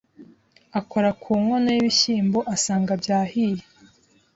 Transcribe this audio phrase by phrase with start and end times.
[0.79, 3.63] akora ku nkono y'ibishyimbo asanga byahiye